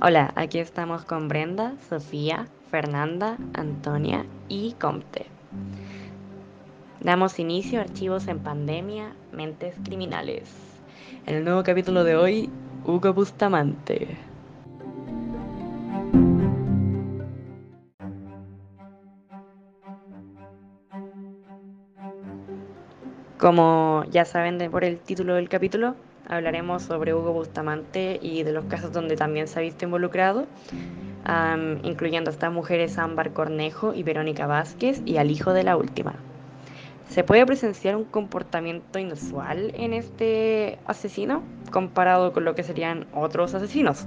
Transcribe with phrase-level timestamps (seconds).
[0.00, 5.26] Hola, aquí estamos con Brenda, Sofía, Fernanda, Antonia y Comte.
[7.00, 10.54] Damos inicio a Archivos en Pandemia, Mentes Criminales.
[11.26, 12.48] En el nuevo capítulo de hoy,
[12.84, 14.16] Hugo Bustamante.
[23.36, 25.96] Como ya saben de por el título del capítulo,
[26.28, 30.46] hablaremos sobre Hugo Bustamante y de los casos donde también se ha visto involucrado,
[31.26, 35.76] um, incluyendo a estas mujeres Ámbar Cornejo y Verónica Vázquez y al hijo de la
[35.76, 36.14] última.
[37.08, 43.54] ¿Se puede presenciar un comportamiento inusual en este asesino comparado con lo que serían otros
[43.54, 44.06] asesinos?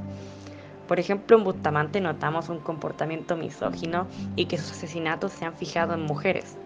[0.87, 5.95] Por ejemplo, en Bustamante notamos un comportamiento misógino y que sus asesinatos se han fijado
[5.95, 6.57] en mujeres.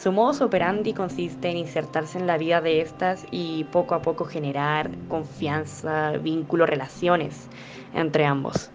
[0.00, 4.24] Su modus operandi consiste en insertarse en la vida de estas y poco a poco
[4.24, 7.50] generar confianza, vínculo, relaciones
[7.92, 8.70] entre ambos.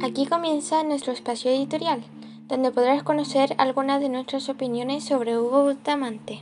[0.00, 2.04] Aquí comienza nuestro espacio editorial,
[2.46, 6.40] donde podrás conocer algunas de nuestras opiniones sobre Hugo Bustamante.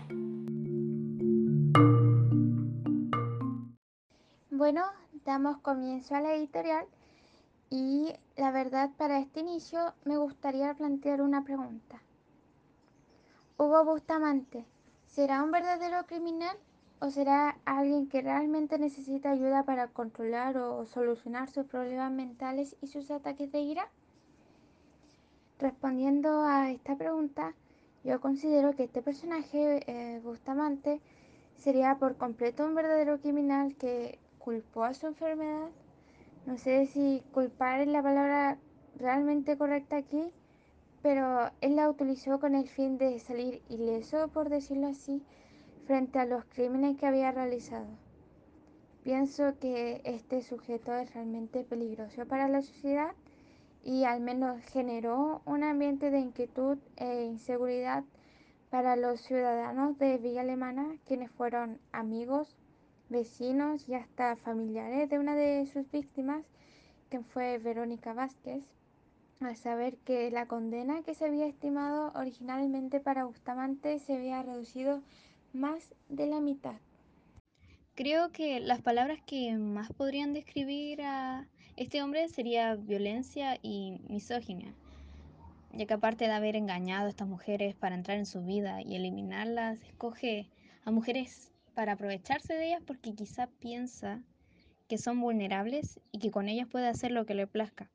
[4.50, 4.82] Bueno,
[5.26, 6.86] damos comienzo a la editorial
[7.68, 12.00] y la verdad para este inicio me gustaría plantear una pregunta.
[13.58, 14.64] Hugo Bustamante,
[15.08, 16.56] ¿será un verdadero criminal
[17.00, 22.86] o será alguien que realmente necesita ayuda para controlar o solucionar sus problemas mentales y
[22.86, 23.90] sus ataques de ira?
[25.58, 27.52] Respondiendo a esta pregunta,
[28.04, 31.00] yo considero que este personaje, eh, Bustamante,
[31.56, 35.70] sería por completo un verdadero criminal que culpó a su enfermedad.
[36.46, 38.58] No sé si culpar es la palabra
[38.96, 40.32] realmente correcta aquí,
[41.02, 45.20] pero él la utilizó con el fin de salir ileso, por decirlo así,
[45.84, 47.88] frente a los crímenes que había realizado.
[49.02, 53.16] Pienso que este sujeto es realmente peligroso para la sociedad
[53.82, 58.04] y al menos generó un ambiente de inquietud e inseguridad
[58.70, 62.56] para los ciudadanos de Villa Alemana, quienes fueron amigos,
[63.08, 66.44] vecinos y hasta familiares de una de sus víctimas,
[67.10, 68.64] que fue Verónica Vázquez,
[69.40, 75.02] al saber que la condena que se había estimado originalmente para Bustamante se había reducido
[75.52, 76.76] más de la mitad.
[77.94, 81.46] Creo que las palabras que más podrían describir a
[81.76, 84.74] este hombre sería violencia y misoginia,
[85.72, 88.96] ya que aparte de haber engañado a estas mujeres para entrar en su vida y
[88.96, 90.48] eliminarlas, escoge
[90.84, 94.22] a mujeres para aprovecharse de ellas porque quizá piensa
[94.88, 97.90] que son vulnerables y que con ellas puede hacer lo que le plazca.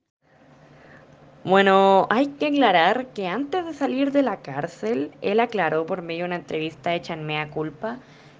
[1.44, 6.20] Bueno, hay que aclarar que antes de salir de la cárcel, él aclaró por medio
[6.20, 7.98] de una entrevista hecha en Mea Culpa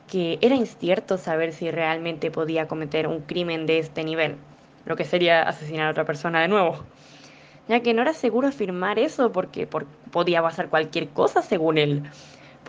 [0.08, 4.36] que era incierto saber si realmente podía cometer un crimen de este nivel,
[4.86, 6.84] lo que sería asesinar a otra persona de nuevo,
[7.68, 9.68] ya que no era seguro afirmar eso porque
[10.12, 12.04] podía pasar cualquier cosa según él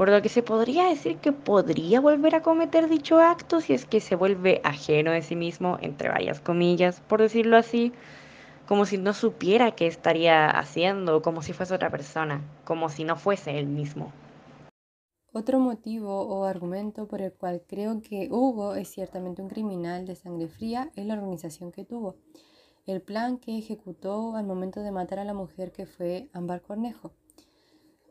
[0.03, 3.87] por lo que se podría decir que podría volver a cometer dicho acto si es
[3.87, 7.93] que se vuelve ajeno de sí mismo, entre varias comillas, por decirlo así,
[8.67, 13.15] como si no supiera qué estaría haciendo, como si fuese otra persona, como si no
[13.15, 14.13] fuese él mismo.
[15.33, 20.17] Otro motivo o argumento por el cual creo que Hugo es ciertamente un criminal de
[20.17, 22.17] sangre fría es la organización que tuvo,
[22.87, 27.13] el plan que ejecutó al momento de matar a la mujer que fue Ámbar Cornejo.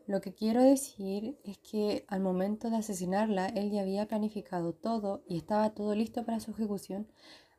[0.06, 5.22] Lo que quiero decir es que al momento de asesinarla, él ya había planificado todo
[5.28, 7.06] y estaba todo listo para su ejecución,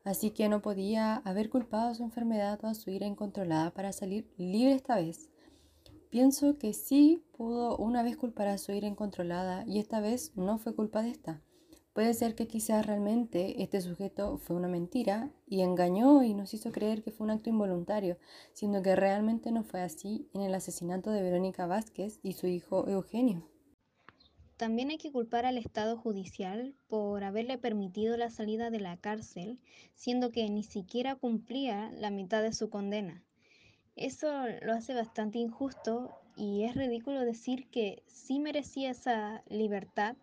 [0.04, 4.30] así que no podía haber culpado su enfermedad o a su ira incontrolada para salir
[4.36, 5.30] libre esta vez.
[6.10, 10.58] Pienso que sí pudo una vez culpar a su ira incontrolada y esta vez no
[10.58, 11.42] fue culpa de esta.
[11.94, 16.72] Puede ser que quizás realmente este sujeto fue una mentira y engañó y nos hizo
[16.72, 18.18] creer que fue un acto involuntario,
[18.52, 22.88] siendo que realmente no fue así en el asesinato de Verónica Vázquez y su hijo
[22.88, 23.48] Eugenio.
[24.56, 29.60] También hay que culpar al Estado judicial por haberle permitido la salida de la cárcel,
[29.94, 33.22] siendo que ni siquiera cumplía la mitad de su condena.
[33.94, 34.32] Eso
[34.62, 40.16] lo hace bastante injusto y es ridículo decir que sí merecía esa libertad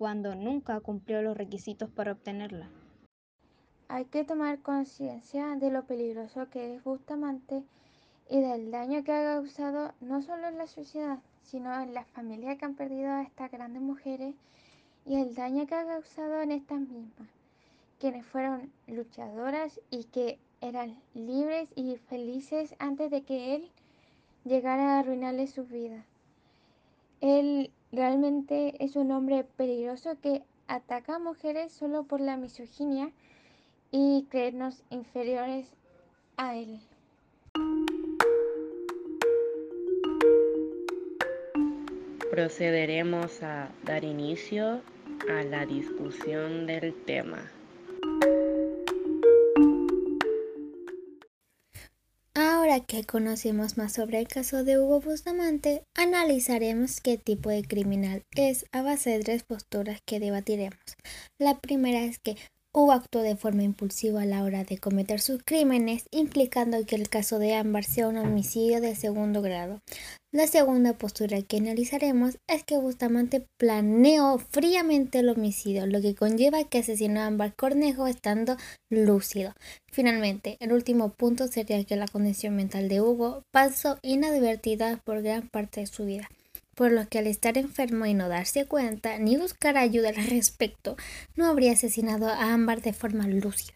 [0.00, 2.70] cuando nunca cumplió los requisitos para obtenerla.
[3.88, 7.62] Hay que tomar conciencia de lo peligroso que es Bustamante
[8.30, 12.56] y del daño que ha causado no solo en la sociedad, sino en las familias
[12.56, 14.34] que han perdido a estas grandes mujeres
[15.04, 17.28] y el daño que ha causado en estas mismas,
[17.98, 23.70] quienes fueron luchadoras y que eran libres y felices antes de que él
[24.46, 26.06] llegara a arruinarles su vida.
[27.20, 33.10] Él realmente es un hombre peligroso que ataca a mujeres solo por la misoginia
[33.90, 35.66] y creernos inferiores
[36.36, 36.80] a él.
[42.30, 44.80] Procederemos a dar inicio
[45.28, 47.50] a la discusión del tema.
[52.70, 58.22] Ahora que conocemos más sobre el caso de Hugo Bustamante, analizaremos qué tipo de criminal
[58.36, 60.78] es a base de tres posturas que debatiremos.
[61.36, 62.36] La primera es que
[62.72, 67.08] Hugo actuó de forma impulsiva a la hora de cometer sus crímenes, implicando que el
[67.08, 69.80] caso de Ámbar sea un homicidio de segundo grado.
[70.30, 76.62] La segunda postura que analizaremos es que Bustamante planeó fríamente el homicidio, lo que conlleva
[76.62, 78.56] que asesinó a Ámbar Cornejo estando
[78.88, 79.52] lúcido.
[79.90, 85.48] Finalmente, el último punto sería que la condición mental de Hugo pasó inadvertida por gran
[85.48, 86.28] parte de su vida
[86.74, 90.96] por lo que al estar enfermo y no darse cuenta ni buscar ayuda al respecto,
[91.36, 93.74] no habría asesinado a Ámbar de forma lúcida.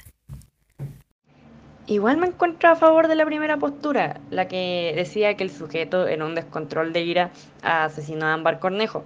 [1.87, 6.09] Igual me encuentro a favor de la primera postura, la que decía que el sujeto
[6.09, 7.31] en un descontrol de ira
[7.61, 9.05] asesinó a Ámbar Cornejo.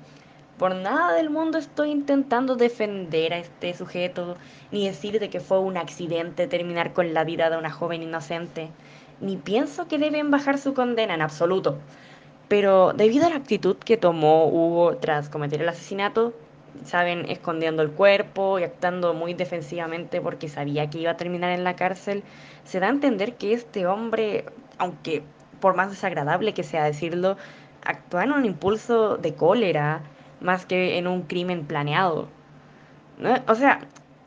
[0.59, 4.37] Por nada del mundo estoy intentando defender a este sujeto,
[4.71, 8.69] ni decir de que fue un accidente terminar con la vida de una joven inocente,
[9.21, 11.79] ni pienso que deben bajar su condena en absoluto.
[12.49, 16.33] Pero debido a la actitud que tomó Hugo tras cometer el asesinato,
[16.85, 21.65] saben, escondiendo el cuerpo y actuando muy defensivamente porque sabía que iba a terminar en
[21.65, 22.23] la cárcel,
[22.65, 24.47] se da a entender que este hombre,
[24.79, 25.23] aunque
[25.61, 27.37] por más desagradable que sea decirlo,
[27.85, 30.03] actúa en un impulso de cólera
[30.41, 32.29] más que en un crimen planeado.
[33.49, 33.81] O sea,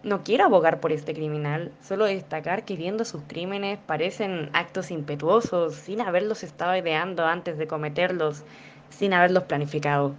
[0.03, 5.75] no quiero abogar por este criminal, solo destacar que viendo sus crímenes parecen actos impetuosos,
[5.75, 8.43] sin haberlos estado ideando antes de cometerlos,
[8.89, 10.15] sin haberlos planificado.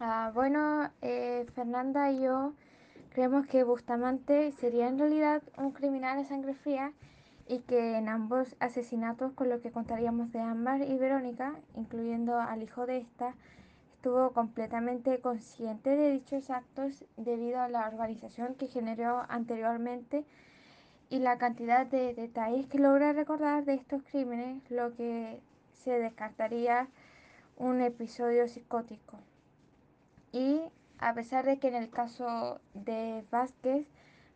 [0.00, 2.52] Ah, bueno, eh, Fernanda y yo
[3.10, 6.92] creemos que Bustamante sería en realidad un criminal de sangre fría
[7.46, 12.62] y que en ambos asesinatos, con lo que contaríamos de Ámbar y Verónica, incluyendo al
[12.62, 13.34] hijo de esta,
[14.04, 20.26] estuvo completamente consciente de dichos actos debido a la organización que generó anteriormente
[21.08, 25.40] y la cantidad de detalles que logra recordar de estos crímenes, lo que
[25.72, 26.86] se descartaría
[27.56, 29.20] un episodio psicótico.
[30.32, 30.60] Y
[30.98, 33.86] a pesar de que en el caso de Vázquez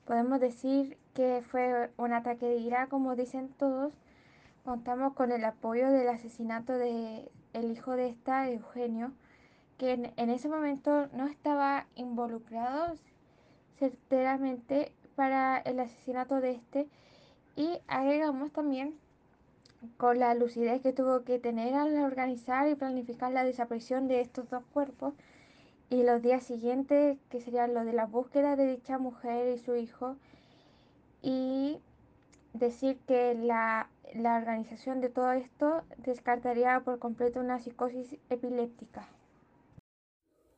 [0.07, 3.93] podemos decir que fue un ataque de ira, como dicen todos,
[4.65, 9.13] contamos con el apoyo del asesinato de el hijo de esta, Eugenio,
[9.79, 12.95] que en, ese momento no estaba involucrado
[13.79, 16.89] certeramente para el asesinato de este.
[17.57, 18.95] Y agregamos también
[19.97, 24.51] con la lucidez que tuvo que tener al organizar y planificar la desaparición de estos
[24.51, 25.15] dos cuerpos
[25.91, 29.77] y los días siguientes que serían los de la búsqueda de dicha mujer y su
[29.77, 30.17] hijo
[31.23, 31.79] y
[32.53, 39.09] decir que la, la organización de todo esto descartaría por completo una psicosis epiléptica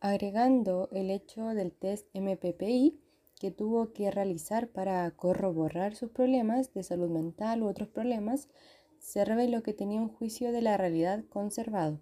[0.01, 2.99] agregando el hecho del test MPPI
[3.39, 8.49] que tuvo que realizar para corroborar sus problemas de salud mental u otros problemas,
[8.99, 12.01] se reveló que tenía un juicio de la realidad conservado.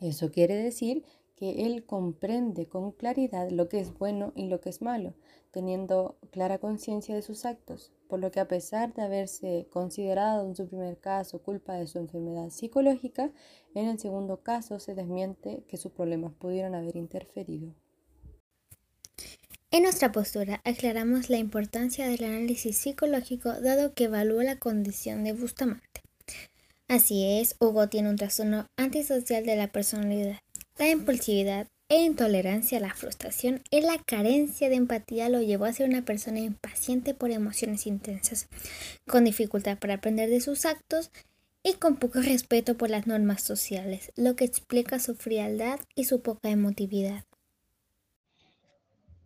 [0.00, 1.04] Eso quiere decir
[1.36, 5.14] que él comprende con claridad lo que es bueno y lo que es malo,
[5.50, 10.54] teniendo clara conciencia de sus actos, por lo que a pesar de haberse considerado en
[10.54, 13.32] su primer caso culpa de su enfermedad psicológica,
[13.74, 17.74] en el segundo caso se desmiente que sus problemas pudieron haber interferido.
[19.70, 25.32] En nuestra postura aclaramos la importancia del análisis psicológico dado que evalúa la condición de
[25.32, 26.02] Bustamante.
[26.88, 30.36] Así es, Hugo tiene un trastorno antisocial de la personalidad.
[30.76, 35.74] La impulsividad, e intolerancia a la frustración y la carencia de empatía lo llevó a
[35.74, 38.48] ser una persona impaciente por emociones intensas,
[39.06, 41.10] con dificultad para aprender de sus actos
[41.62, 46.22] y con poco respeto por las normas sociales, lo que explica su frialdad y su
[46.22, 47.24] poca emotividad.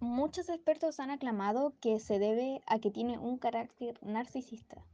[0.00, 4.84] Muchos expertos han aclamado que se debe a que tiene un carácter narcisista.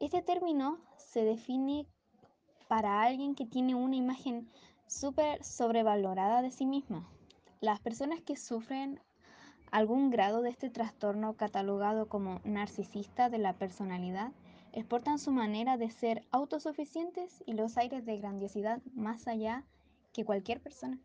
[0.00, 1.86] Este término se define
[2.66, 4.48] para alguien que tiene una imagen
[4.90, 7.08] súper sobrevalorada de sí misma.
[7.60, 9.00] Las personas que sufren
[9.70, 14.32] algún grado de este trastorno catalogado como narcisista de la personalidad
[14.72, 19.64] exportan su manera de ser autosuficientes y los aires de grandiosidad más allá
[20.12, 20.98] que cualquier persona.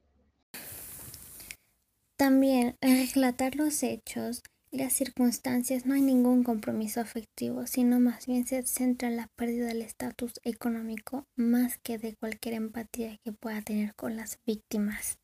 [2.18, 4.42] También, relatar los hechos,
[4.76, 9.68] las circunstancias no hay ningún compromiso afectivo, sino más bien se centra en la pérdida
[9.68, 15.18] del estatus económico más que de cualquier empatía que pueda tener con las víctimas.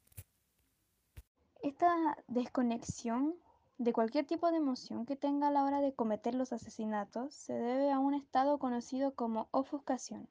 [1.62, 3.36] Esta desconexión
[3.78, 7.54] de cualquier tipo de emoción que tenga a la hora de cometer los asesinatos se
[7.54, 10.30] debe a un estado conocido como ofuscación,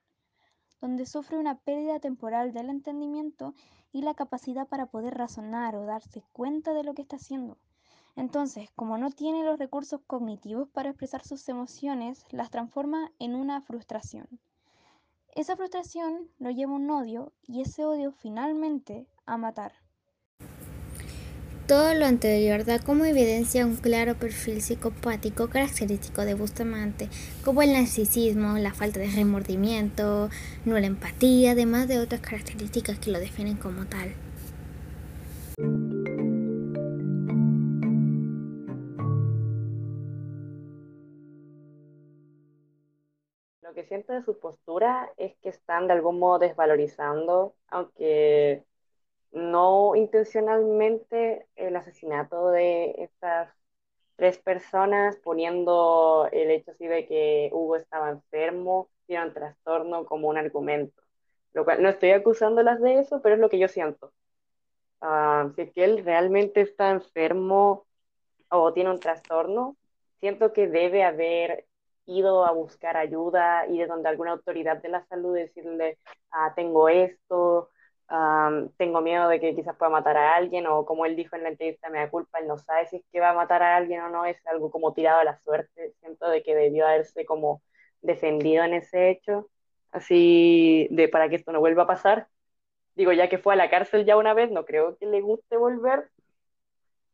[0.81, 3.55] donde sufre una pérdida temporal del entendimiento
[3.93, 7.59] y la capacidad para poder razonar o darse cuenta de lo que está haciendo.
[8.17, 13.61] Entonces, como no tiene los recursos cognitivos para expresar sus emociones, las transforma en una
[13.61, 14.27] frustración.
[15.35, 19.73] Esa frustración lo lleva a un odio y ese odio finalmente a matar.
[21.71, 27.09] Todo lo anterior da como evidencia un claro perfil psicopático característico de Bustamante,
[27.45, 30.31] como el narcisismo, la falta de remordimiento,
[30.65, 34.13] nula empatía, además de otras características que lo definen como tal.
[43.91, 48.65] Siento de su postura es que están de algún modo desvalorizando, aunque
[49.33, 53.53] no intencionalmente el asesinato de estas
[54.15, 60.29] tres personas, poniendo el hecho así de que Hugo estaba enfermo, tiene un trastorno como
[60.29, 61.03] un argumento.
[61.53, 64.13] Lo cual no estoy acusándolas de eso, pero es lo que yo siento.
[65.03, 67.87] Uh, si es que él realmente está enfermo
[68.51, 69.77] o tiene un trastorno,
[70.21, 71.67] siento que debe haber
[72.11, 75.99] ido a buscar ayuda y de donde alguna autoridad de la salud decirle,
[76.33, 77.71] ah, tengo esto,
[78.77, 81.51] tengo miedo de que quizás pueda matar a alguien, o como él dijo en la
[81.51, 84.01] entrevista, me da culpa, él no sabe si es que va a matar a alguien
[84.01, 87.63] o no, es algo como tirado a la suerte, siento de que debió haberse como
[88.03, 89.49] defendido en ese hecho,
[89.93, 92.27] así de para que esto no vuelva a pasar.
[92.97, 95.57] Digo, ya que fue a la cárcel ya una vez, no creo que le guste
[95.57, 96.11] volver,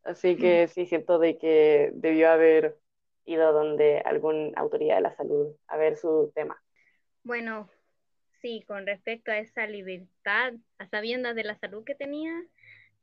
[0.03, 2.79] así que sí siento de que debió haber
[3.27, 6.57] ido donde alguna autoridad de la salud a ver su tema.
[7.23, 7.69] Bueno,
[8.41, 12.33] Sí, con respecto a esa libertad, a sabiendas de la salud que tenía,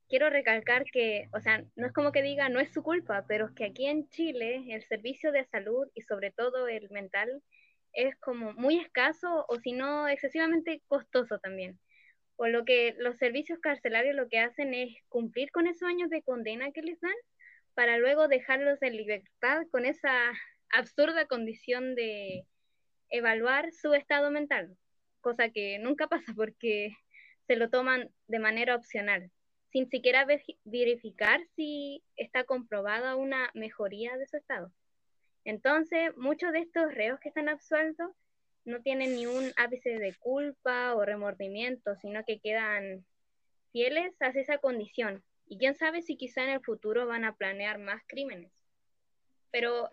[0.07, 3.47] quiero recalcar que, o sea, no es como que diga no es su culpa, pero
[3.47, 7.41] es que aquí en Chile el servicio de salud y sobre todo el mental
[7.93, 11.79] es como muy escaso o si no excesivamente costoso también.
[12.35, 16.23] Por lo que los servicios carcelarios lo que hacen es cumplir con esos años de
[16.23, 17.13] condena que les dan
[17.75, 20.33] para luego dejarlos en libertad con esa
[20.69, 22.45] absurda condición de
[23.09, 24.77] evaluar su estado mental
[25.23, 26.95] cosa que nunca pasa porque
[27.47, 29.31] se lo toman de manera opcional,
[29.71, 30.27] sin siquiera
[30.63, 34.71] verificar si está comprobada una mejoría de su estado.
[35.45, 38.11] Entonces, muchos de estos reos que están absueltos
[38.65, 43.03] no tienen ni un ápice de culpa o remordimiento, sino que quedan
[43.71, 45.23] fieles a esa condición.
[45.53, 48.51] Y quién sabe si quizá en el futuro van a planear más crímenes.
[49.51, 49.87] Pero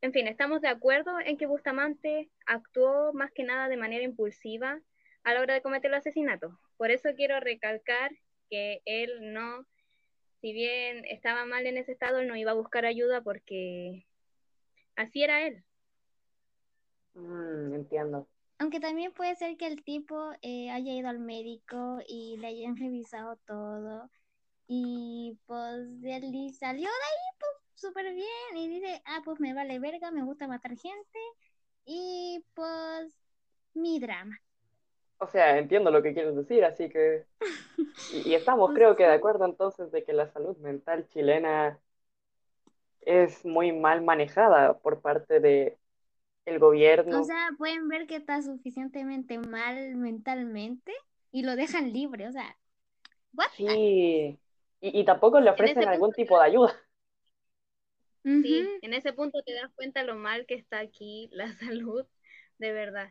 [0.00, 4.80] en fin, estamos de acuerdo en que Bustamante actuó más que nada de manera impulsiva
[5.22, 6.58] a la hora de cometer el asesinato.
[6.76, 8.10] Por eso quiero recalcar
[8.50, 9.64] que él no,
[10.40, 14.04] si bien estaba mal en ese estado, él no iba a buscar ayuda porque
[14.96, 15.62] así era él.
[17.14, 18.26] Mm, entiendo.
[18.58, 22.76] Aunque también puede ser que el tipo eh, haya ido al médico y le hayan
[22.76, 24.10] revisado todo
[24.66, 29.78] y pues él salió de ahí pues súper bien y dice, ah, pues me vale
[29.78, 31.18] verga, me gusta matar gente
[31.84, 33.12] y pues
[33.74, 34.40] mi drama.
[35.18, 37.24] O sea, entiendo lo que quieres decir, así que...
[38.24, 41.78] Y, estamos, creo que, de acuerdo entonces de que la salud mental chilena
[43.02, 45.78] es muy mal manejada por parte de
[46.46, 47.20] el gobierno.
[47.20, 50.92] O sea, pueden ver que está suficientemente mal mentalmente
[51.30, 52.56] y lo dejan libre, o sea,
[53.56, 54.38] Sí,
[54.88, 56.74] y, y tampoco le ofrecen algún tipo de ayuda.
[58.40, 62.06] Sí, en ese punto te das cuenta lo mal que está aquí la salud,
[62.58, 63.10] de verdad.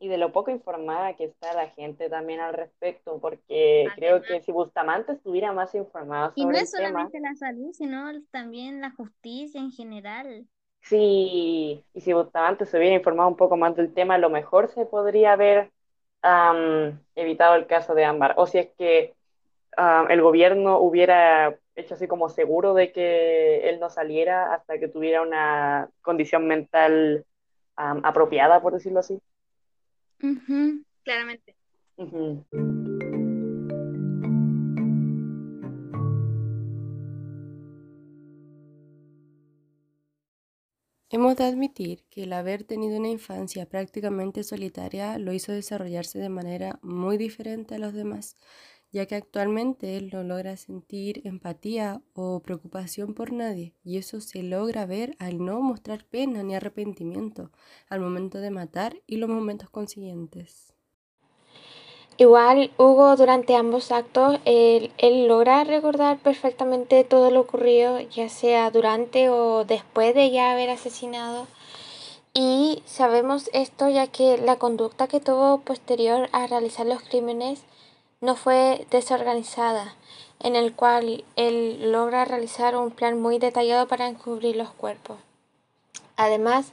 [0.00, 4.40] Y de lo poco informada que está la gente también al respecto, porque creo que
[4.42, 8.90] si Bustamante estuviera más informado sobre Y no es solamente la salud, sino también la
[8.90, 10.48] justicia en general.
[10.82, 14.68] Sí, y si Bustamante se hubiera informado un poco más del tema, a lo mejor
[14.68, 15.72] se podría haber
[17.14, 18.34] evitado el caso de Ámbar.
[18.36, 19.14] O si es que
[19.76, 25.22] el gobierno hubiera hecho así como seguro de que él no saliera hasta que tuviera
[25.22, 27.24] una condición mental
[27.76, 29.20] apropiada, por decirlo así.
[31.02, 31.56] Claramente.
[41.12, 46.28] Hemos de admitir que el haber tenido una infancia prácticamente solitaria lo hizo desarrollarse de
[46.28, 48.36] manera muy diferente a los demás
[48.92, 54.42] ya que actualmente él no logra sentir empatía o preocupación por nadie, y eso se
[54.42, 57.50] logra ver al no mostrar pena ni arrepentimiento
[57.88, 60.74] al momento de matar y los momentos consiguientes.
[62.20, 68.70] Igual Hugo durante ambos actos, él, él, logra recordar perfectamente todo lo ocurrido, ya sea
[68.70, 71.46] durante o después de ya haber asesinado.
[72.34, 77.64] Y sabemos esto ya que la conducta que tuvo posterior a realizar los crímenes
[78.20, 79.94] no fue desorganizada,
[80.40, 85.18] en el cual él logra realizar un plan muy detallado para encubrir los cuerpos.
[86.16, 86.72] Además,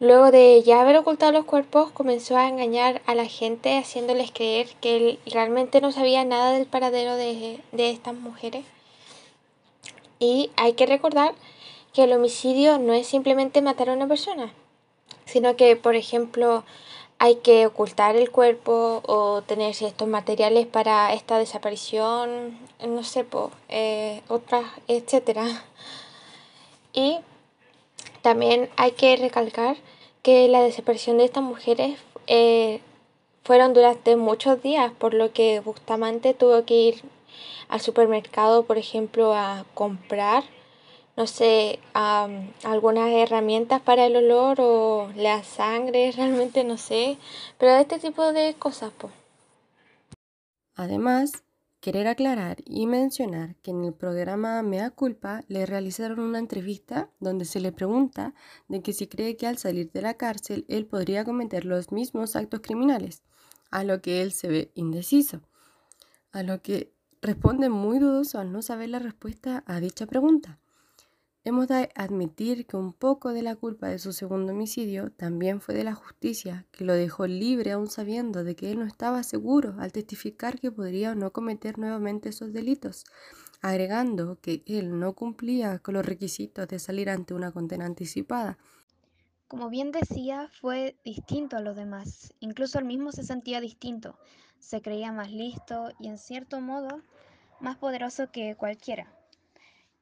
[0.00, 4.68] luego de ya haber ocultado los cuerpos, comenzó a engañar a la gente haciéndoles creer
[4.80, 8.64] que él realmente no sabía nada del paradero de, de estas mujeres.
[10.18, 11.34] Y hay que recordar
[11.92, 14.52] que el homicidio no es simplemente matar a una persona,
[15.26, 16.64] sino que, por ejemplo,
[17.18, 23.50] hay que ocultar el cuerpo o tener ciertos materiales para esta desaparición, no sé, po,
[23.68, 25.46] eh, otras, etcétera.
[26.92, 27.18] Y
[28.22, 29.76] también hay que recalcar
[30.22, 32.80] que la desaparición de estas mujeres eh,
[33.44, 37.02] fueron durante muchos días, por lo que Bustamante tuvo que ir
[37.68, 40.44] al supermercado, por ejemplo, a comprar
[41.16, 47.18] no sé, algunas herramientas para el olor o la sangre, realmente no sé,
[47.58, 49.12] pero este tipo de cosas, pues.
[50.74, 51.42] Además,
[51.80, 57.46] querer aclarar y mencionar que en el programa Mea Culpa le realizaron una entrevista donde
[57.46, 58.34] se le pregunta
[58.68, 62.36] de que si cree que al salir de la cárcel él podría cometer los mismos
[62.36, 63.22] actos criminales,
[63.70, 65.40] a lo que él se ve indeciso,
[66.32, 66.92] a lo que
[67.22, 70.58] responde muy dudoso al no saber la respuesta a dicha pregunta.
[71.46, 75.76] Hemos de admitir que un poco de la culpa de su segundo homicidio también fue
[75.76, 79.76] de la justicia, que lo dejó libre aún sabiendo de que él no estaba seguro
[79.78, 83.04] al testificar que podría o no cometer nuevamente esos delitos,
[83.62, 88.58] agregando que él no cumplía con los requisitos de salir ante una condena anticipada.
[89.46, 94.18] Como bien decía, fue distinto a los demás, incluso él mismo se sentía distinto,
[94.58, 97.02] se creía más listo y en cierto modo
[97.60, 99.15] más poderoso que cualquiera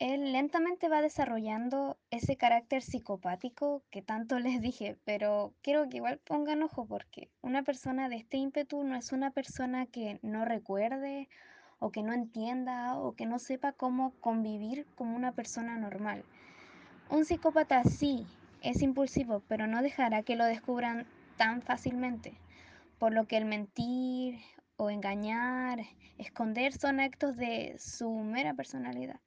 [0.01, 6.19] él lentamente va desarrollando ese carácter psicopático que tanto les dije, pero quiero que igual
[6.19, 11.29] pongan ojo porque una persona de este ímpetu no es una persona que no recuerde
[11.79, 16.25] o que no entienda o que no sepa cómo convivir como una persona normal.
[17.11, 18.27] Un psicópata sí
[18.63, 22.35] es impulsivo, pero no dejará que lo descubran tan fácilmente,
[22.99, 24.41] por lo que el mentir
[24.77, 25.81] o engañar,
[26.19, 29.21] esconder son actos de su mera personalidad.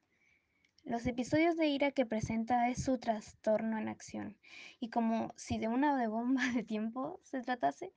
[0.88, 4.38] Los episodios de ira que presenta es su trastorno en acción,
[4.80, 7.92] y como si de una de bomba de tiempo se tratase,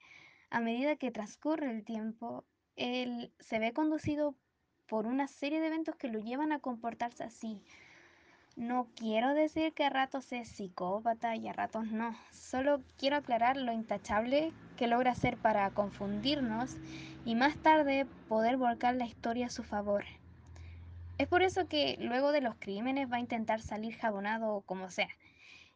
[0.49, 2.43] a medida que transcurre el tiempo,
[2.75, 4.36] él se ve conducido
[4.88, 7.62] por una serie de eventos que lo llevan a comportarse así.
[8.58, 13.56] No quiero decir que a ratos es psicópata y a ratos no, solo quiero aclarar
[13.56, 16.75] lo intachable que logra hacer para confundirnos
[17.23, 20.04] y más tarde poder volcar la historia a su favor.
[21.22, 25.10] Es por eso que luego de los crímenes va a intentar salir jabonado como sea,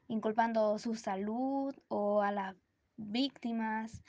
[0.07, 2.55] inculpando su salud o a las
[2.97, 4.03] víctimas,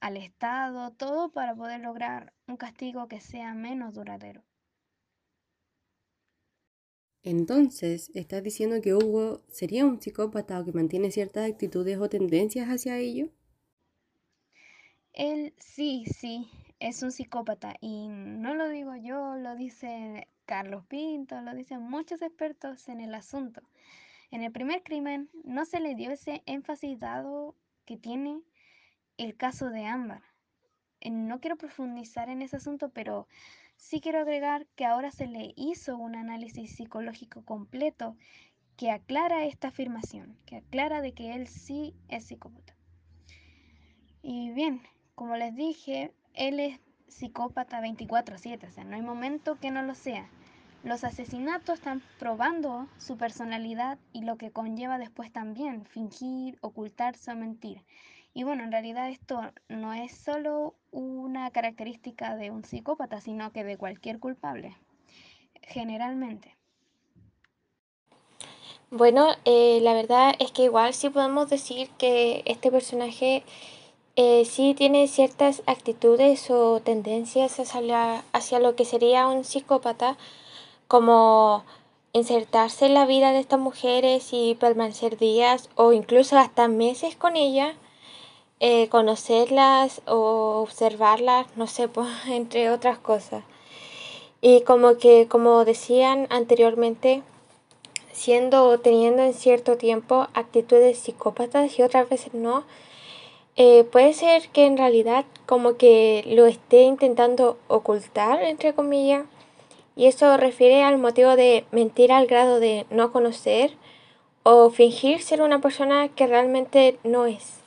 [0.00, 4.44] al Estado, todo para poder lograr un castigo que sea menos duradero.
[7.22, 12.68] Entonces, ¿estás diciendo que Hugo sería un psicópata o que mantiene ciertas actitudes o tendencias
[12.68, 13.30] hacia ello?
[15.14, 16.50] Él sí, sí,
[16.80, 22.22] es un psicópata y no lo digo yo, lo dice Carlos Pinto, lo dicen muchos
[22.22, 23.62] expertos en el asunto.
[24.30, 28.40] En el primer crimen no se le dio ese énfasis dado que tiene
[29.18, 30.22] el caso de Ámbar.
[31.00, 33.28] Eh, no quiero profundizar en ese asunto, pero
[33.76, 38.16] sí quiero agregar que ahora se le hizo un análisis psicológico completo
[38.76, 42.74] que aclara esta afirmación, que aclara de que él sí es psicópata.
[44.22, 44.80] Y bien,
[45.14, 46.80] como les dije, él es
[47.12, 50.28] psicópata 24/7, o sea, no hay momento que no lo sea.
[50.84, 57.36] Los asesinatos están probando su personalidad y lo que conlleva después también, fingir, ocultarse o
[57.36, 57.84] mentir.
[58.34, 63.62] Y bueno, en realidad esto no es solo una característica de un psicópata, sino que
[63.62, 64.76] de cualquier culpable,
[65.62, 66.56] generalmente.
[68.90, 73.42] Bueno, eh, la verdad es que igual sí podemos decir que este personaje
[74.16, 80.18] eh, sí tiene ciertas actitudes o tendencias hacia, lo que sería un psicópata,
[80.86, 81.64] como
[82.12, 87.36] insertarse en la vida de estas mujeres y permanecer días o incluso hasta meses con
[87.36, 87.74] ellas,
[88.60, 93.44] eh, conocerlas o observarlas, no sé, pues, entre otras cosas.
[94.42, 97.22] Y como que, como decían anteriormente,
[98.12, 102.64] siendo o teniendo en cierto tiempo actitudes psicópatas y otras veces no,
[103.56, 109.26] eh, puede ser que en realidad como que lo esté intentando ocultar, entre comillas,
[109.94, 113.72] y eso refiere al motivo de mentir al grado de no conocer
[114.42, 117.58] o fingir ser una persona que realmente no es.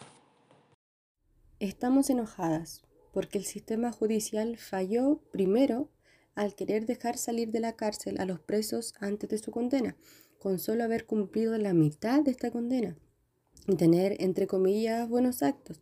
[1.60, 2.82] Estamos enojadas
[3.14, 5.88] porque el sistema judicial falló primero
[6.34, 9.96] al querer dejar salir de la cárcel a los presos antes de su condena,
[10.40, 12.98] con solo haber cumplido la mitad de esta condena
[13.78, 15.82] tener, entre comillas, buenos actos.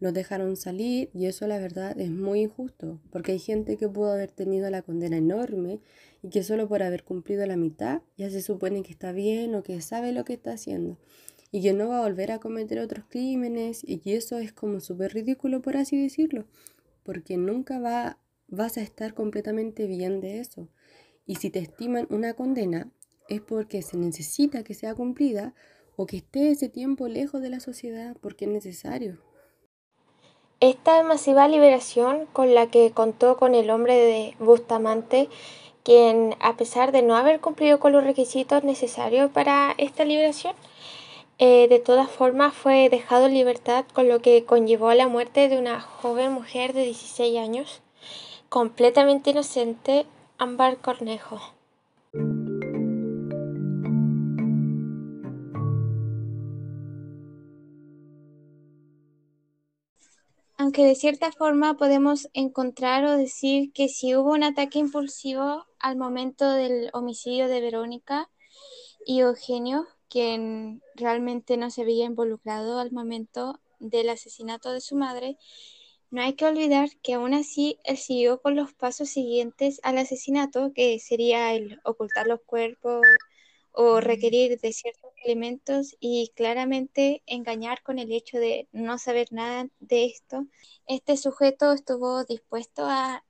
[0.00, 4.12] Los dejaron salir y eso la verdad es muy injusto, porque hay gente que pudo
[4.12, 5.80] haber tenido la condena enorme
[6.22, 9.62] y que solo por haber cumplido la mitad ya se supone que está bien o
[9.62, 10.98] que sabe lo que está haciendo
[11.50, 14.80] y que no va a volver a cometer otros crímenes y que eso es como
[14.80, 16.46] súper ridículo por así decirlo,
[17.04, 18.18] porque nunca va,
[18.48, 20.68] vas a estar completamente bien de eso.
[21.26, 22.90] Y si te estiman una condena
[23.28, 25.54] es porque se necesita que sea cumplida
[25.96, 29.18] o que esté ese tiempo lejos de la sociedad porque es necesario.
[30.60, 35.28] Esta masiva liberación con la que contó con el hombre de Bustamante,
[35.82, 40.54] quien a pesar de no haber cumplido con los requisitos necesarios para esta liberación,
[41.38, 45.48] eh, de todas formas fue dejado en libertad con lo que conllevó a la muerte
[45.48, 47.82] de una joven mujer de 16 años,
[48.48, 50.06] completamente inocente,
[50.38, 51.40] Ámbar Cornejo.
[60.74, 65.96] Aunque de cierta forma podemos encontrar o decir que si hubo un ataque impulsivo al
[65.96, 68.28] momento del homicidio de Verónica
[69.06, 75.38] y Eugenio, quien realmente no se había involucrado al momento del asesinato de su madre,
[76.10, 80.72] no hay que olvidar que aún así él siguió con los pasos siguientes al asesinato,
[80.74, 83.06] que sería el ocultar los cuerpos
[83.74, 89.68] o requerir de ciertos elementos y claramente engañar con el hecho de no saber nada
[89.80, 90.46] de esto.
[90.86, 93.24] Este sujeto estuvo dispuesto a,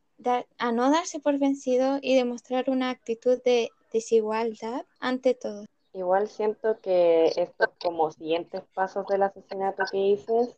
[0.59, 5.64] a no darse por vencido y demostrar una actitud de desigualdad ante todo.
[5.94, 10.57] Igual siento que estos como siguientes pasos del asesinato que dices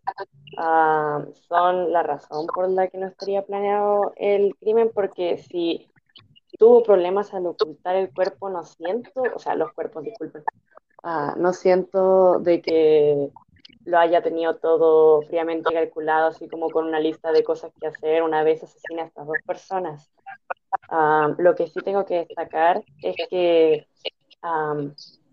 [0.57, 5.90] ah, son la razón por la que no estaría planeado el crimen, porque si
[6.59, 10.42] tuvo problemas al ocultar el cuerpo, no siento, o sea, los cuerpos, disculpen,
[11.03, 13.31] ah, no siento de que
[13.85, 18.23] lo haya tenido todo fríamente calculado, así como con una lista de cosas que hacer
[18.23, 20.11] una vez asesina a estas dos personas.
[20.90, 23.87] Ah, lo que sí tengo que destacar es que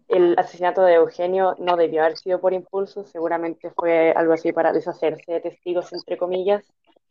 [0.08, 4.72] el asesinato de Eugenio no debió haber sido por impulso, seguramente fue algo así para
[4.72, 6.64] deshacerse de testigos, entre comillas,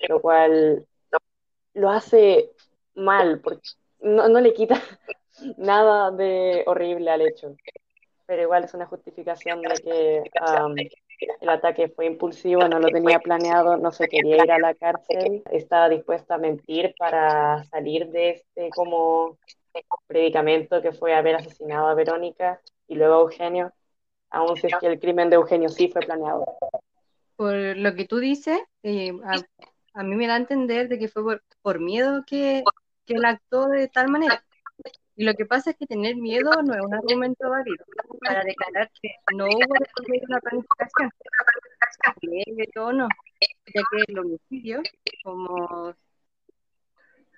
[0.09, 0.87] lo cual
[1.75, 2.51] lo hace
[2.95, 3.63] mal, porque
[4.03, 4.81] no, no le quita
[5.57, 7.57] nada de horrible al hecho,
[8.27, 10.23] pero igual es una justificación de que
[11.41, 15.43] el ataque fue impulsivo, no lo tenía planeado, no se quería ir a la cárcel,
[15.51, 19.39] estaba dispuesta a mentir para salir de este como
[20.07, 23.73] predicamento que fue haber asesinado a Verónica y luego a Eugenio,
[24.31, 26.45] aún si es que el crimen de Eugenio sí fue planeado.
[27.37, 29.13] Por lo que tú dices, eh,
[29.95, 32.63] a, mí me da a entender de que fue por, miedo que,
[33.05, 34.45] que él actuó de tal manera.
[35.15, 37.85] Y lo que pasa es que tener miedo no es un argumento válido
[38.21, 39.75] para declarar que no hubo
[40.29, 41.11] una planificación,
[42.95, 43.09] no,
[43.75, 44.83] ya que el homicidio,
[45.23, 45.95] como,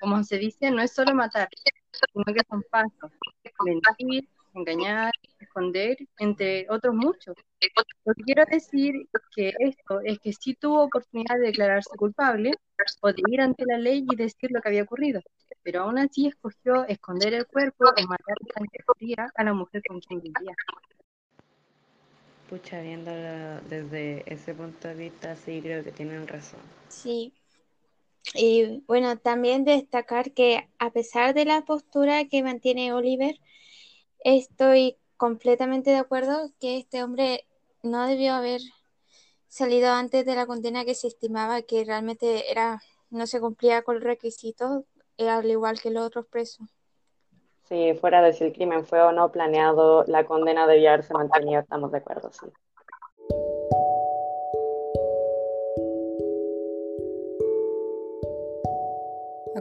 [0.01, 1.49] como se dice, no es solo matar,
[2.13, 3.11] sino que son pasos,
[3.65, 5.13] mentir, engañar,
[5.55, 7.37] esconder, entre otros muchos.
[8.05, 12.53] Lo que quiero decir que esto es que sí tuvo oportunidad de declararse culpable
[13.01, 15.21] o de ir ante la ley y decir lo que había ocurrido,
[15.63, 18.37] pero aún así escogió esconder el cuerpo o matar
[18.99, 20.55] fría a la mujer con quien vivía.
[22.51, 26.61] Pucha, viéndolo desde ese punto de vista, sí creo que tienen razón.
[26.89, 27.33] Sí.
[28.35, 33.37] Y bueno, también destacar que a pesar de la postura que mantiene Oliver,
[34.25, 37.47] Estoy completamente de acuerdo que este hombre
[37.83, 38.61] no debió haber
[39.49, 43.97] salido antes de la condena que se estimaba que realmente era no se cumplía con
[43.97, 44.85] el requisito,
[45.19, 46.67] al igual que los otros presos.
[47.69, 51.61] Si fuera de si el crimen fue o no planeado, la condena debía haberse mantenido,
[51.61, 52.47] estamos de acuerdo, sí.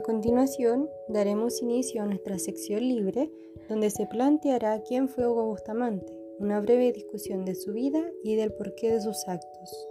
[0.04, 3.32] Continuación, daremos inicio a nuestra sección libre
[3.68, 8.52] donde se planteará quién fue Hugo Bustamante, una breve discusión de su vida y del
[8.52, 9.88] porqué de sus actos.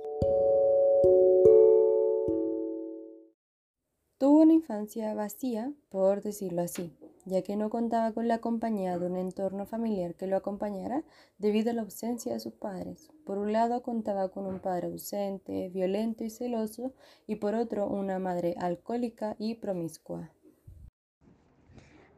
[4.20, 6.92] Tuvo una infancia vacía, por decirlo así.
[7.26, 11.04] Ya que no contaba con la compañía de un entorno familiar que lo acompañara
[11.38, 13.12] debido a la ausencia de sus padres.
[13.26, 16.94] Por un lado contaba con un padre ausente, violento y celoso,
[17.28, 20.32] y por otro una madre alcohólica y promiscua.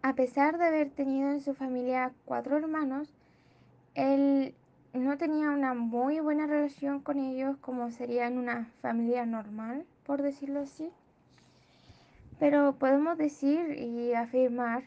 [0.02, 3.10] A pesar de haber tenido en su familia cuatro hermanos,
[3.96, 4.54] él
[4.94, 10.22] no tenía una muy buena relación con ellos como sería en una familia normal, por
[10.22, 10.90] decirlo así.
[12.40, 14.84] Pero podemos decir y afirmar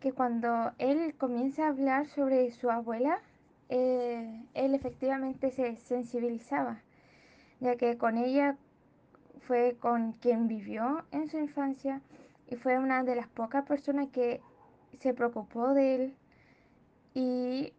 [0.00, 3.20] que cuando él comienza a hablar sobre su abuela,
[3.68, 6.80] eh, él efectivamente se sensibilizaba,
[7.60, 8.56] ya que con ella
[9.46, 12.00] fue con quien vivió en su infancia
[12.48, 14.40] y fue una de las pocas personas que
[14.98, 16.14] se preocupó de él
[17.14, 17.72] y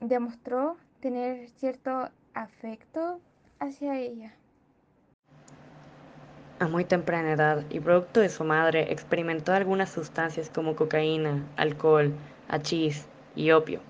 [0.00, 3.20] demostró tener cierto afecto
[3.60, 4.34] hacia ella.
[6.58, 12.14] A muy temprana edad y producto de su madre, experimentó algunas sustancias como cocaína, alcohol,
[12.48, 13.80] hachís y opio.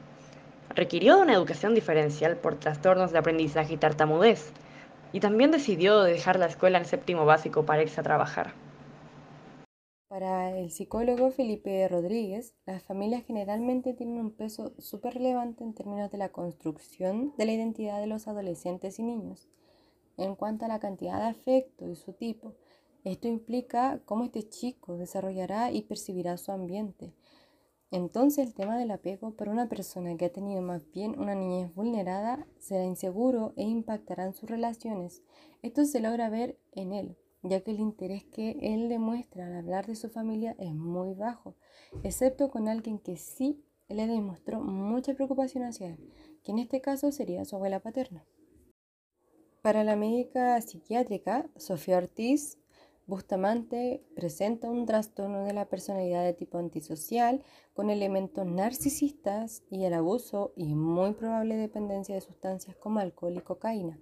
[0.74, 4.52] Requirió de una educación diferencial por trastornos de aprendizaje y tartamudez,
[5.12, 8.52] y también decidió dejar la escuela en séptimo básico para irse a trabajar.
[10.08, 16.10] Para el psicólogo Felipe Rodríguez, las familias generalmente tienen un peso súper relevante en términos
[16.10, 19.48] de la construcción de la identidad de los adolescentes y niños.
[20.16, 22.54] En cuanto a la cantidad de afecto y su tipo,
[23.04, 27.14] esto implica cómo este chico desarrollará y percibirá su ambiente.
[27.92, 31.72] Entonces el tema del apego para una persona que ha tenido más bien una niñez
[31.72, 35.22] vulnerada será inseguro e impactará en sus relaciones.
[35.62, 39.86] Esto se logra ver en él, ya que el interés que él demuestra al hablar
[39.86, 41.54] de su familia es muy bajo,
[42.02, 47.12] excepto con alguien que sí le demostró mucha preocupación hacia él, que en este caso
[47.12, 48.24] sería su abuela paterna.
[49.66, 52.56] Para la médica psiquiátrica Sofía Ortiz,
[53.08, 57.42] Bustamante presenta un trastorno de la personalidad de tipo antisocial
[57.74, 63.40] con elementos narcisistas y el abuso y muy probable dependencia de sustancias como alcohol y
[63.40, 63.98] cocaína.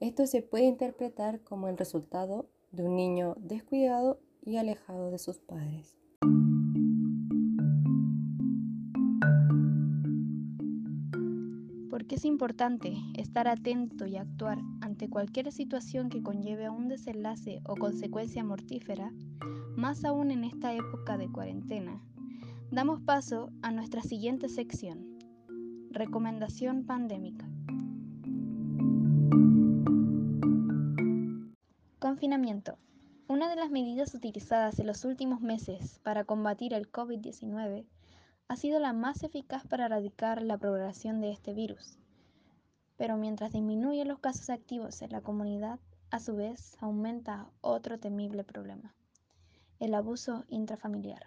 [0.00, 5.38] Esto se puede interpretar como el resultado de un niño descuidado y alejado de sus
[5.38, 5.99] padres.
[12.16, 17.76] Es importante estar atento y actuar ante cualquier situación que conlleve a un desenlace o
[17.76, 19.12] consecuencia mortífera,
[19.76, 22.02] más aún en esta época de cuarentena.
[22.72, 25.18] Damos paso a nuestra siguiente sección,
[25.90, 27.48] recomendación pandémica.
[32.00, 32.76] Confinamiento.
[33.28, 37.86] Una de las medidas utilizadas en los últimos meses para combatir el COVID-19
[38.48, 41.99] ha sido la más eficaz para erradicar la propagación de este virus.
[43.00, 48.44] Pero mientras disminuyen los casos activos en la comunidad, a su vez aumenta otro temible
[48.44, 48.94] problema,
[49.78, 51.22] el abuso intrafamiliar.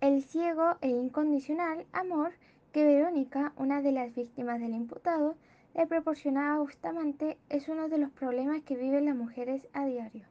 [0.00, 2.32] El ciego e incondicional amor
[2.70, 5.34] que Verónica, una de las víctimas del imputado,
[5.74, 10.28] le proporcionaba a Bustamante es uno de los problemas que viven las mujeres a diario.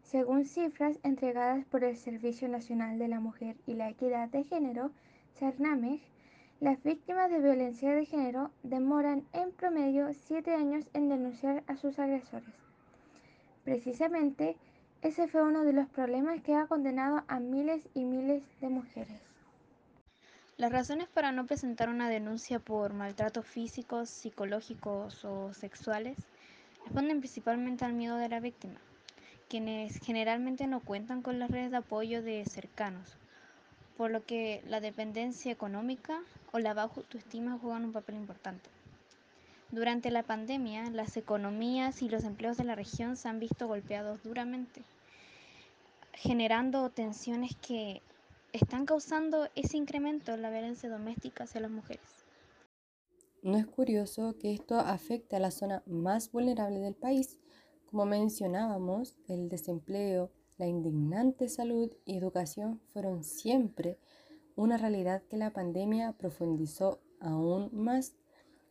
[0.00, 4.90] Según cifras entregadas por el Servicio Nacional de la Mujer y la Equidad de Género,
[5.34, 6.00] CERNAMEG,
[6.60, 11.98] las víctimas de violencia de género demoran en promedio siete años en denunciar a sus
[11.98, 12.54] agresores.
[13.64, 14.56] Precisamente,
[15.02, 19.20] ese fue uno de los problemas que ha condenado a miles y miles de mujeres.
[20.56, 26.16] Las razones para no presentar una denuncia por maltratos físicos, psicológicos o sexuales
[26.84, 28.78] responden principalmente al miedo de la víctima
[29.48, 33.16] quienes generalmente no cuentan con las redes de apoyo de cercanos,
[33.96, 36.20] por lo que la dependencia económica
[36.52, 38.68] o la baja autoestima juegan un papel importante.
[39.70, 44.22] Durante la pandemia, las economías y los empleos de la región se han visto golpeados
[44.22, 44.82] duramente,
[46.12, 48.00] generando tensiones que
[48.52, 52.24] están causando ese incremento en la violencia doméstica hacia las mujeres.
[53.42, 57.40] No es curioso que esto afecte a la zona más vulnerable del país,
[57.90, 63.98] como mencionábamos, el desempleo, la indignante salud y educación fueron siempre
[64.56, 68.14] una realidad que la pandemia profundizó aún más.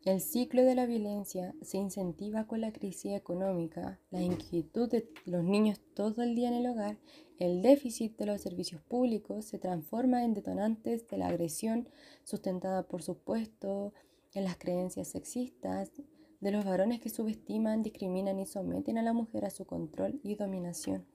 [0.06, 5.44] El ciclo de la violencia se incentiva con la crisis económica, la inquietud de los
[5.44, 6.98] niños todo el día en el hogar,
[7.40, 11.88] el déficit de los servicios públicos se transforma en detonantes de la agresión
[12.24, 13.94] sustentada por supuesto
[14.34, 15.92] en las creencias sexistas,
[16.40, 20.36] de los varones que subestiman, discriminan y someten a la mujer a su control y
[20.36, 21.06] dominación.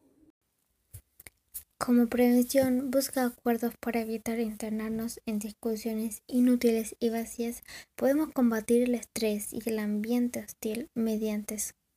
[1.79, 7.63] Como prevención, busca acuerdos para evitar internarnos en discusiones inútiles y vacías.
[7.95, 11.57] Podemos combatir el estrés y el ambiente hostil mediante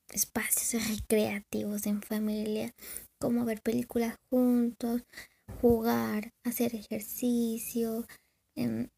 [0.09, 2.75] espacios recreativos en familia,
[3.19, 5.01] como ver películas juntos,
[5.61, 8.05] jugar, hacer ejercicio
[8.55, 8.89] em,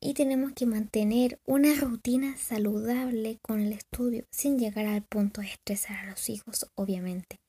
[0.00, 5.48] y tenemos que mantener una rutina saludable con el estudio sin llegar al punto de
[5.48, 7.40] estresar a los hijos, obviamente.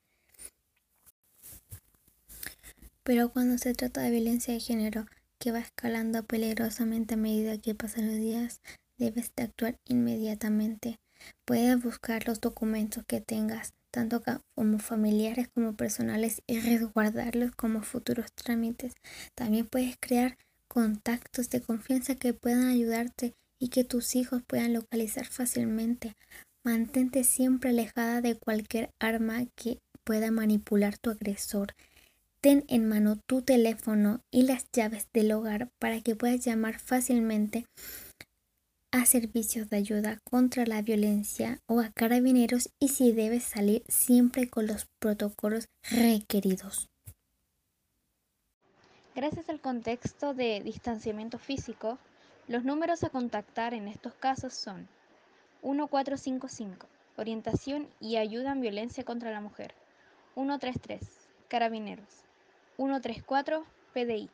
[3.10, 5.04] Pero cuando se trata de violencia de género,
[5.40, 8.60] que va escalando peligrosamente a medida que pasan los días,
[8.98, 11.00] debes de actuar inmediatamente.
[11.44, 14.22] Puedes buscar los documentos que tengas, tanto
[14.54, 18.92] como familiares como personales, y resguardarlos como futuros trámites.
[19.34, 20.36] También puedes crear
[20.68, 26.14] contactos de confianza que puedan ayudarte y que tus hijos puedan localizar fácilmente.
[26.62, 31.74] Mantente siempre alejada de cualquier arma que pueda manipular tu agresor.
[32.42, 37.66] Ten en mano tu teléfono y las llaves del hogar para que puedas llamar fácilmente
[38.92, 44.48] a servicios de ayuda contra la violencia o a carabineros y si debes salir siempre
[44.48, 46.88] con los protocolos requeridos.
[49.14, 51.98] Gracias al contexto de distanciamiento físico,
[52.48, 54.88] los números a contactar en estos casos son
[55.62, 56.86] 1455,
[57.18, 59.74] orientación y ayuda en violencia contra la mujer,
[60.34, 61.00] 133,
[61.48, 62.24] carabineros,
[62.80, 64.30] 134 PDI.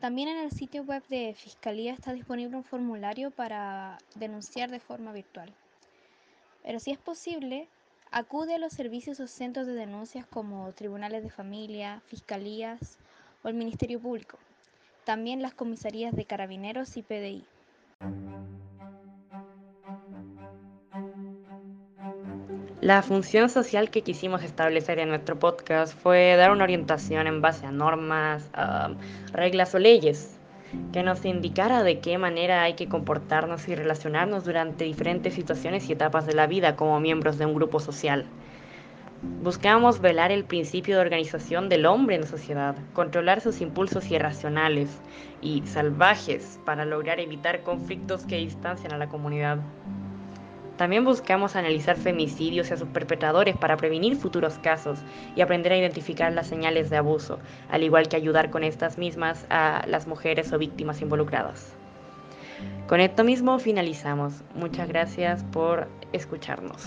[0.00, 5.12] También en el sitio web de Fiscalía está disponible un formulario para denunciar de forma
[5.12, 5.52] virtual.
[6.62, 7.68] Pero si es posible,
[8.10, 12.98] acude a los servicios o centros de denuncias como tribunales de familia, fiscalías
[13.42, 14.38] o el Ministerio Público.
[15.04, 17.44] También las comisarías de carabineros y PDI.
[22.84, 27.64] La función social que quisimos establecer en nuestro podcast fue dar una orientación en base
[27.64, 28.50] a normas,
[29.32, 30.36] reglas o leyes
[30.92, 35.92] que nos indicara de qué manera hay que comportarnos y relacionarnos durante diferentes situaciones y
[35.92, 38.26] etapas de la vida como miembros de un grupo social.
[39.42, 44.90] Buscamos velar el principio de organización del hombre en la sociedad, controlar sus impulsos irracionales
[45.40, 49.60] y salvajes para lograr evitar conflictos que distancian a la comunidad.
[50.76, 54.98] También buscamos analizar femicidios y a sus perpetradores para prevenir futuros casos
[55.36, 57.38] y aprender a identificar las señales de abuso,
[57.70, 61.74] al igual que ayudar con estas mismas a las mujeres o víctimas involucradas.
[62.88, 64.42] Con esto mismo finalizamos.
[64.54, 66.84] Muchas gracias por escucharnos.